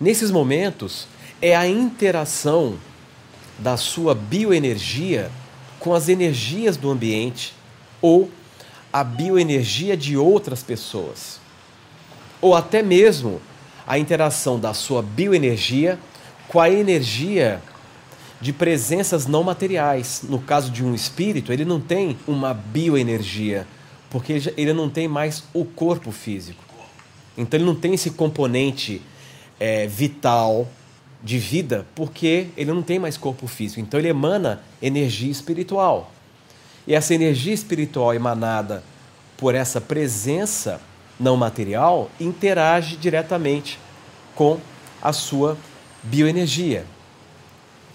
[0.00, 1.06] Nesses momentos,
[1.40, 2.76] é a interação
[3.58, 5.30] da sua bioenergia
[5.80, 7.54] com as energias do ambiente
[8.00, 8.30] ou
[8.92, 11.40] a bioenergia de outras pessoas,
[12.40, 13.40] ou até mesmo
[13.86, 15.98] a interação da sua bioenergia
[16.48, 17.62] com a energia
[18.40, 20.22] de presenças não materiais.
[20.28, 23.66] No caso de um espírito, ele não tem uma bioenergia,
[24.08, 26.62] porque ele não tem mais o corpo físico.
[27.36, 29.00] Então ele não tem esse componente
[29.58, 30.68] é, vital
[31.22, 33.80] de vida, porque ele não tem mais corpo físico.
[33.80, 36.12] Então ele emana energia espiritual.
[36.86, 38.82] E essa energia espiritual emanada
[39.36, 40.80] por essa presença
[41.18, 43.78] não material interage diretamente
[44.34, 44.58] com
[45.02, 45.56] a sua
[46.02, 46.86] bioenergia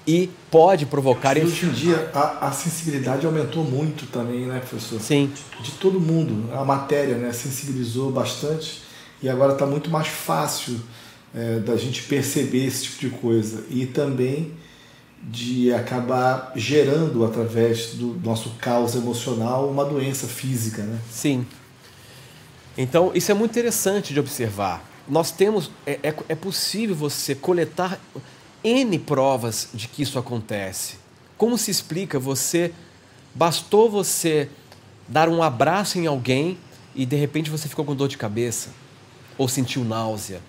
[0.07, 1.35] e pode provocar.
[1.37, 4.99] Hoje em dia a, a, sensibilidade aumentou muito também, né, professor?
[4.99, 5.31] Sim.
[5.61, 6.53] De todo mundo.
[6.53, 8.83] A matéria né, sensibilizou bastante
[9.21, 10.79] e agora está muito mais fácil
[11.35, 14.53] é, da gente perceber esse tipo de coisa e também
[15.21, 20.99] de acabar gerando através do nosso caos emocional uma doença física, né?
[21.11, 21.45] Sim.
[22.77, 24.87] Então isso é muito interessante de observar.
[25.07, 27.99] Nós temos é, é, é possível você coletar
[28.63, 30.95] N provas de que isso acontece.
[31.37, 32.71] Como se explica você
[33.33, 34.49] bastou você
[35.07, 36.57] dar um abraço em alguém
[36.95, 38.69] e de repente você ficou com dor de cabeça
[39.37, 40.39] ou sentiu náusea?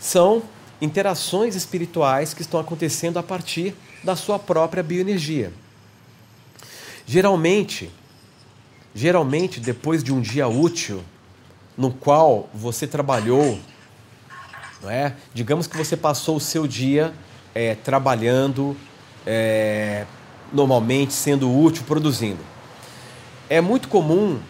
[0.00, 0.42] São
[0.80, 5.52] interações espirituais que estão acontecendo a partir da sua própria bioenergia.
[7.06, 7.90] Geralmente,
[8.94, 11.02] geralmente depois de um dia útil
[11.76, 13.60] no qual você trabalhou
[14.82, 15.14] não é?
[15.34, 17.12] Digamos que você passou o seu dia
[17.54, 18.76] é, trabalhando,
[19.26, 20.06] é,
[20.52, 22.40] normalmente sendo útil, produzindo.
[23.48, 24.40] É muito comum,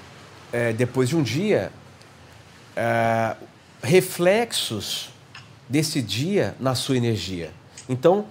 [0.53, 1.73] é, depois de um dia,
[2.77, 3.35] é,
[3.83, 5.11] reflexos
[5.71, 7.53] desse dia na sua energia.
[7.89, 8.27] Então,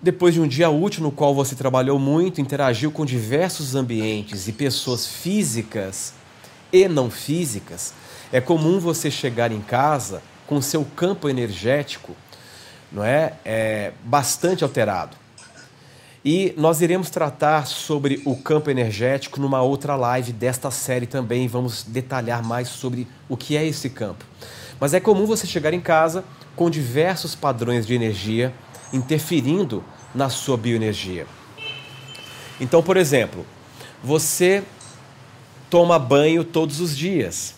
[0.00, 4.52] depois de um dia útil no qual você trabalhou muito, interagiu com diversos ambientes e
[4.52, 6.12] pessoas físicas
[6.72, 7.94] e não físicas,
[8.30, 12.14] é comum você chegar em casa com seu campo energético
[12.92, 15.16] não é, é bastante alterado.
[16.24, 21.46] E nós iremos tratar sobre o campo energético numa outra live desta série também.
[21.46, 24.24] Vamos detalhar mais sobre o que é esse campo.
[24.80, 26.24] Mas é comum você chegar em casa
[26.56, 28.52] com diversos padrões de energia
[28.92, 31.26] interferindo na sua bioenergia.
[32.60, 33.46] Então, por exemplo,
[34.02, 34.64] você
[35.70, 37.56] toma banho todos os dias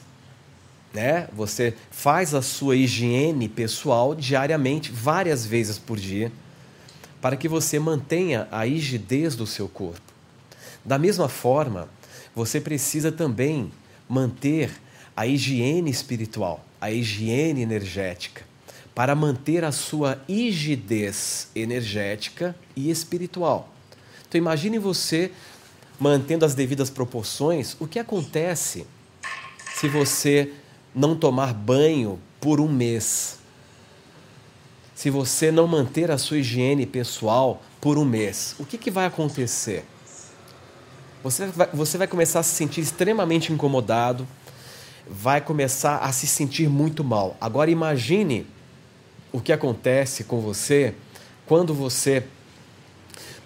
[0.92, 1.28] né?
[1.32, 6.32] Você faz a sua higiene pessoal diariamente, várias vezes por dia,
[7.20, 10.12] para que você mantenha a rigidez do seu corpo.
[10.84, 11.88] Da mesma forma,
[12.34, 13.70] você precisa também
[14.08, 14.70] manter
[15.16, 18.42] a higiene espiritual, a higiene energética,
[18.98, 23.72] para manter a sua rigidez energética e espiritual.
[24.26, 25.30] Então imagine você
[26.00, 28.84] mantendo as devidas proporções, o que acontece
[29.76, 30.52] se você
[30.92, 33.38] não tomar banho por um mês,
[34.96, 39.06] se você não manter a sua higiene pessoal por um mês, o que, que vai
[39.06, 39.84] acontecer?
[41.22, 44.26] Você vai, você vai começar a se sentir extremamente incomodado,
[45.08, 47.36] vai começar a se sentir muito mal.
[47.40, 48.57] Agora imagine
[49.32, 50.94] o que acontece com você
[51.46, 52.24] quando você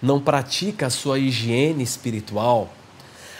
[0.01, 2.73] não pratica a sua higiene espiritual,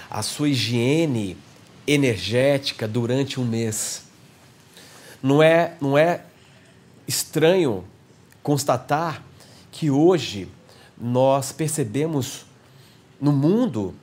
[0.09, 1.37] a sua higiene
[1.85, 4.03] energética durante um mês.
[5.21, 6.21] Não é, não é
[7.07, 7.83] estranho
[8.41, 9.23] constatar
[9.71, 10.47] que hoje
[10.97, 12.45] nós percebemos
[13.19, 13.93] no mundo,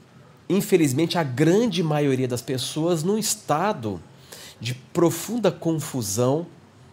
[0.48, 4.02] infelizmente, a grande maioria das pessoas num estado
[4.60, 6.46] de profunda confusão,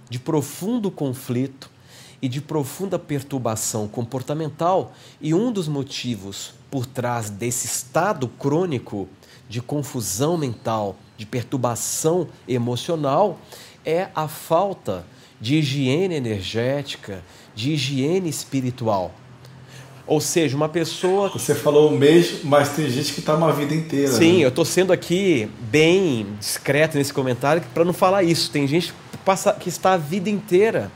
[0.09, 1.69] de profundo conflito
[2.21, 9.07] e de profunda perturbação comportamental, e um dos motivos por trás desse estado crônico
[9.47, 13.39] de confusão mental, de perturbação emocional,
[13.85, 15.05] é a falta
[15.39, 17.23] de higiene energética,
[17.55, 19.13] de higiene espiritual.
[20.05, 21.29] Ou seja, uma pessoa.
[21.29, 24.07] Você falou um mês, mas tem gente que está uma vida inteira.
[24.07, 24.45] Sim, né?
[24.45, 28.49] eu estou sendo aqui bem discreto nesse comentário para não falar isso.
[28.49, 28.93] Tem gente
[29.27, 30.89] passa, que está a vida inteira.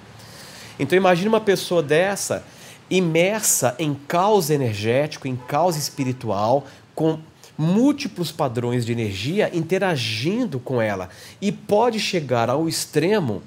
[0.79, 2.45] Então imagine uma pessoa dessa
[2.89, 6.65] imersa em caos energético, em caos espiritual,
[6.95, 7.19] com
[7.57, 11.09] múltiplos padrões de energia interagindo com ela
[11.41, 13.43] e pode chegar ao extremo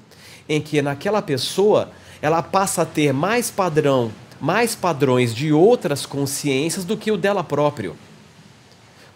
[0.46, 6.84] em que naquela pessoa ela passa a ter mais padrão, mais padrões de outras consciências
[6.84, 7.96] do que o dela próprio.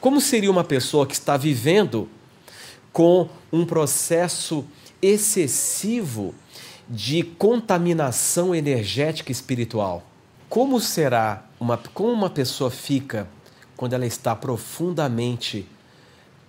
[0.00, 2.08] Como seria uma pessoa que está vivendo
[2.90, 4.64] com um processo
[5.00, 6.34] excessivo
[6.88, 10.02] de contaminação energética espiritual?
[10.48, 13.28] Como será uma como uma pessoa fica
[13.76, 15.68] quando ela está profundamente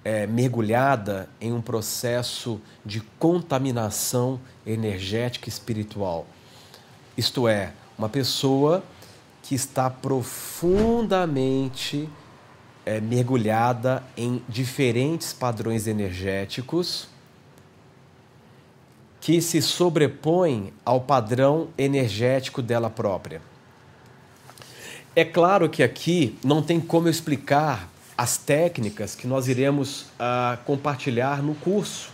[0.04, 6.26] é, mergulhada em um processo de contaminação energética espiritual.
[7.18, 8.84] Isto é, uma pessoa
[9.44, 12.08] que está profundamente
[12.86, 17.10] é, mergulhada em diferentes padrões energéticos
[19.22, 23.42] que se sobrepõem ao padrão energético dela própria.
[25.16, 30.58] É claro que aqui não tem como eu explicar as técnicas que nós iremos uh,
[30.66, 32.10] compartilhar no curso.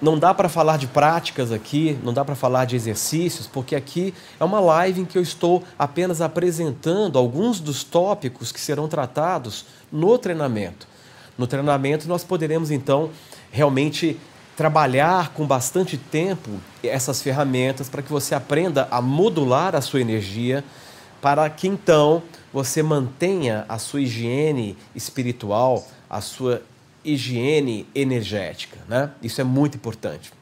[0.00, 4.14] não dá para falar de práticas aqui, não dá para falar de exercícios, porque aqui
[4.38, 9.64] é uma live em que eu estou apenas apresentando alguns dos tópicos que serão tratados
[9.90, 10.86] no treinamento.
[11.36, 13.10] No treinamento, nós poderemos então
[13.50, 14.18] realmente
[14.58, 16.50] trabalhar com bastante tempo
[16.82, 20.64] essas ferramentas para que você aprenda a modular a sua energia,
[21.22, 26.60] para que então você mantenha a sua higiene espiritual, a sua
[27.04, 28.78] higiene energética.
[28.88, 29.12] Né?
[29.22, 30.32] Isso é muito importante.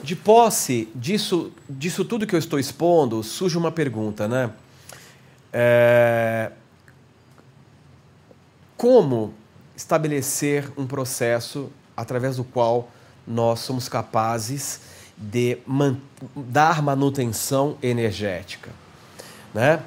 [0.00, 4.52] De posse disso, disso tudo que eu estou expondo, surge uma pergunta, né?
[5.52, 6.52] É...
[8.76, 9.34] Como
[9.74, 12.88] estabelecer um processo através do qual
[13.26, 14.80] nós somos capazes
[15.16, 15.96] de man
[16.34, 18.70] dar manutenção energética,
[19.54, 19.80] né?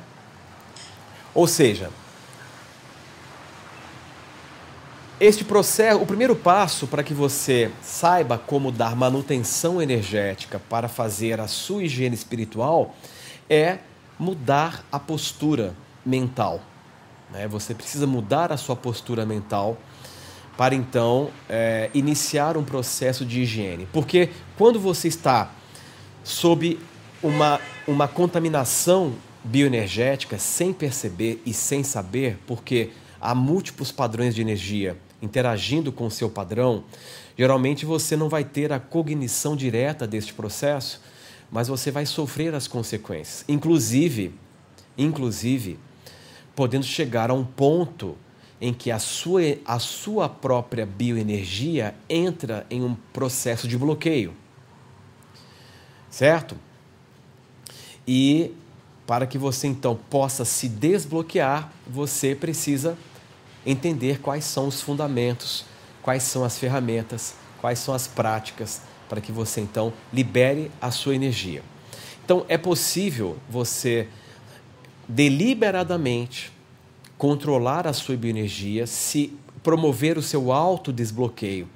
[1.34, 1.90] Ou seja,
[5.20, 11.40] este processo, o primeiro passo para que você saiba como dar manutenção energética para fazer
[11.40, 12.94] a sua higiene espiritual
[13.50, 13.80] é
[14.20, 15.74] mudar a postura
[16.06, 16.62] mental.
[17.32, 17.48] Né?
[17.48, 19.78] Você precisa mudar a sua postura mental
[20.58, 23.88] para então é, iniciar um processo de higiene.
[23.92, 25.52] Porque quando você está
[26.24, 26.80] sob
[27.22, 34.98] uma, uma contaminação bioenergética sem perceber e sem saber, porque há múltiplos padrões de energia
[35.22, 36.84] interagindo com o seu padrão,
[37.38, 41.02] geralmente você não vai ter a cognição direta deste processo,
[41.52, 43.46] mas você vai sofrer as consequências.
[43.48, 44.34] Inclusive,
[44.98, 45.80] inclusive,
[46.56, 48.18] podendo chegar a um ponto
[48.60, 54.34] em que a sua, a sua própria bioenergia entra em um processo de bloqueio.
[56.10, 56.58] Certo?
[58.08, 58.52] E
[59.06, 62.98] para que você então possa se desbloquear, você precisa
[63.66, 65.66] entender quais são os fundamentos,
[66.02, 71.16] quais são as ferramentas, quais são as práticas para que você então libere a sua
[71.16, 71.62] energia.
[72.24, 74.08] Então é possível você
[75.08, 76.52] deliberadamente
[77.26, 81.68] controlar a sua bioenergia, se promover o seu autodesbloqueio.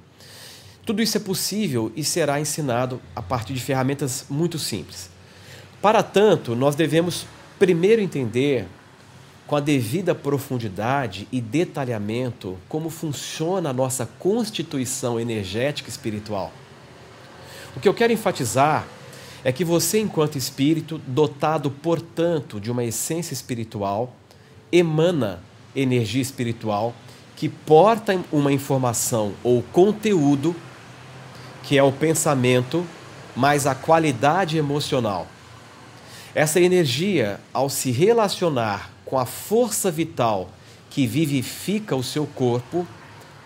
[0.85, 5.09] Tudo isso é possível e será ensinado a partir de ferramentas muito simples.
[5.81, 7.25] Para tanto, nós devemos
[7.57, 8.67] primeiro entender
[9.47, 16.51] com a devida profundidade e detalhamento como funciona a nossa constituição energética espiritual.
[17.75, 18.87] O que eu quero enfatizar
[19.43, 24.15] é que você, enquanto espírito, dotado, portanto, de uma essência espiritual,
[24.72, 25.41] emana
[25.76, 26.93] energia espiritual
[27.36, 30.55] que porta uma informação ou conteúdo
[31.63, 32.86] que é o pensamento
[33.36, 35.28] mais a qualidade emocional.
[36.34, 40.49] Essa energia, ao se relacionar com a força vital
[40.89, 42.88] que vivifica o seu corpo,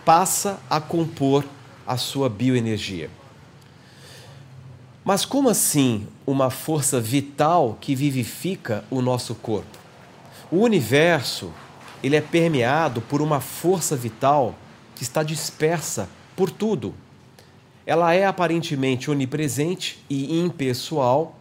[0.04, 1.44] passa a compor
[1.86, 3.10] a sua bioenergia.
[5.04, 9.83] Mas como assim uma força vital que vivifica o nosso corpo?
[10.54, 11.52] O universo,
[12.00, 14.54] ele é permeado por uma força vital
[14.94, 16.94] que está dispersa por tudo.
[17.84, 21.36] Ela é aparentemente onipresente e impessoal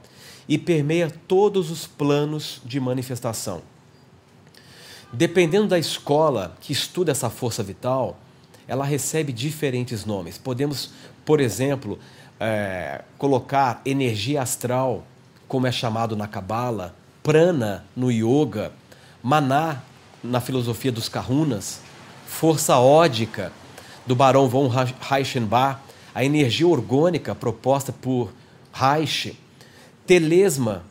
[0.49, 3.61] e permeia todos os planos de manifestação.
[5.11, 8.17] Dependendo da escola que estuda essa força vital,
[8.67, 10.39] ela recebe diferentes nomes.
[10.39, 10.89] Podemos,
[11.23, 11.99] por exemplo,
[12.39, 15.05] é, colocar energia astral,
[15.47, 18.71] como é chamado na Cabala, prana no yoga,
[19.23, 19.81] maná
[20.21, 21.79] na filosofia dos Kahunas,
[22.27, 23.53] força ódica
[24.05, 25.79] do barão von Reichenbach,
[26.13, 28.33] a energia orgânica proposta por
[28.73, 29.39] Reich,
[30.05, 30.83] telesma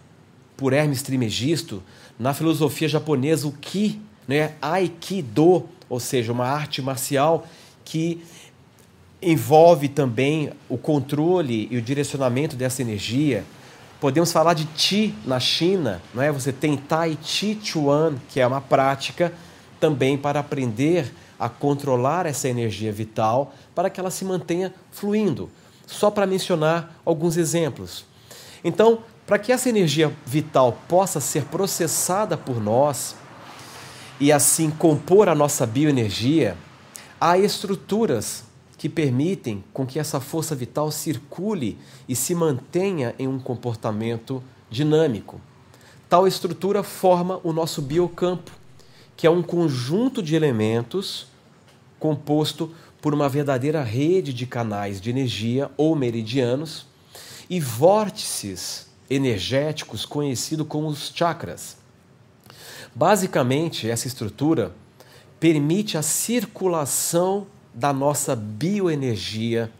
[0.56, 1.82] por Hermes Trismegisto,
[2.18, 7.46] na filosofia japonesa o Ki, né, Aikido, ou seja, uma arte marcial
[7.84, 8.22] que
[9.20, 13.44] envolve também o controle e o direcionamento dessa energia,
[14.02, 16.32] Podemos falar de Qi na China, não é?
[16.32, 19.32] Você tem Tai Chi Chuan, que é uma prática
[19.78, 25.48] também para aprender a controlar essa energia vital para que ela se mantenha fluindo.
[25.86, 28.04] Só para mencionar alguns exemplos.
[28.64, 33.14] Então, para que essa energia vital possa ser processada por nós
[34.18, 36.56] e assim compor a nossa bioenergia,
[37.20, 38.42] há estruturas
[38.82, 41.78] que permitem com que essa força vital circule
[42.08, 45.40] e se mantenha em um comportamento dinâmico.
[46.08, 48.50] Tal estrutura forma o nosso biocampo,
[49.16, 51.28] que é um conjunto de elementos
[52.00, 56.84] composto por uma verdadeira rede de canais de energia ou meridianos
[57.48, 61.76] e vórtices energéticos conhecidos como os chakras.
[62.92, 64.74] Basicamente, essa estrutura
[65.38, 69.70] permite a circulação da nossa bioenergia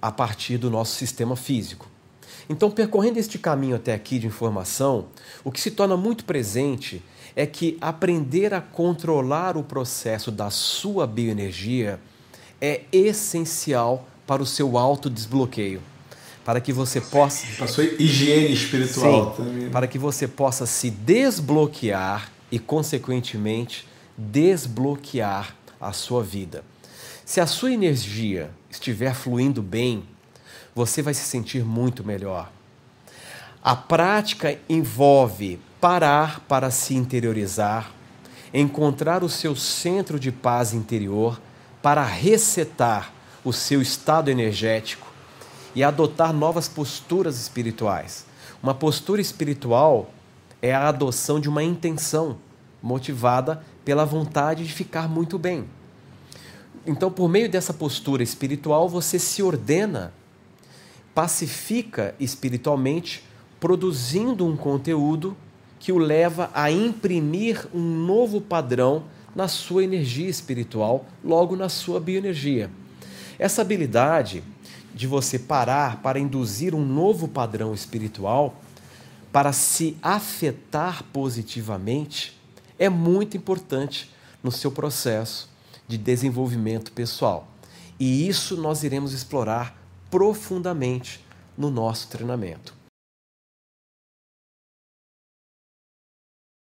[0.00, 1.88] a partir do nosso sistema físico.
[2.48, 5.06] Então, percorrendo este caminho até aqui de informação,
[5.42, 7.02] o que se torna muito presente
[7.34, 11.98] é que aprender a controlar o processo da sua bioenergia
[12.60, 15.82] é essencial para o seu autodesbloqueio.
[16.44, 17.44] Para que você possa.
[17.58, 19.70] Para sua higiene espiritual Sim, também.
[19.70, 26.64] Para que você possa se desbloquear e, consequentemente, desbloquear a sua vida.
[27.26, 30.04] Se a sua energia estiver fluindo bem,
[30.72, 32.52] você vai se sentir muito melhor.
[33.60, 37.90] A prática envolve parar para se interiorizar,
[38.54, 41.40] encontrar o seu centro de paz interior
[41.82, 43.12] para resetar
[43.44, 45.12] o seu estado energético
[45.74, 48.24] e adotar novas posturas espirituais.
[48.62, 50.10] Uma postura espiritual
[50.62, 52.38] é a adoção de uma intenção
[52.80, 55.68] motivada pela vontade de ficar muito bem.
[56.86, 60.12] Então, por meio dessa postura espiritual, você se ordena,
[61.12, 63.24] pacifica espiritualmente,
[63.58, 65.36] produzindo um conteúdo
[65.80, 71.98] que o leva a imprimir um novo padrão na sua energia espiritual, logo na sua
[71.98, 72.70] bioenergia.
[73.36, 74.44] Essa habilidade
[74.94, 78.60] de você parar para induzir um novo padrão espiritual
[79.32, 82.40] para se afetar positivamente
[82.78, 84.10] é muito importante
[84.42, 85.55] no seu processo
[85.88, 87.48] de desenvolvimento pessoal.
[87.98, 89.76] E isso nós iremos explorar
[90.10, 91.24] profundamente
[91.56, 92.74] no nosso treinamento.